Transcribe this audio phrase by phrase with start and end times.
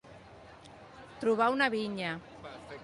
[1.25, 2.19] Trobar una vinya.